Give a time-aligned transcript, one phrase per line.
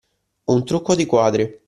[0.45, 1.59] Un trucco di quadri.